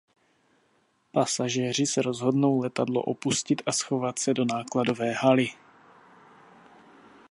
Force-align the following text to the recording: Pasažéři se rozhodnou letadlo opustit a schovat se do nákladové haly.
Pasažéři 1.13 1.85
se 1.85 2.01
rozhodnou 2.01 2.59
letadlo 2.59 3.01
opustit 3.01 3.61
a 3.65 3.71
schovat 3.71 4.19
se 4.19 4.33
do 4.33 4.45
nákladové 4.45 5.11
haly. 5.11 5.49